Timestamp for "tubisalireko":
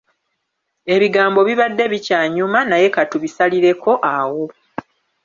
3.11-3.91